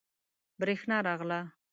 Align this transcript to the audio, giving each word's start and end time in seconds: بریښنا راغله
بریښنا 0.59 0.97
راغله 1.07 1.39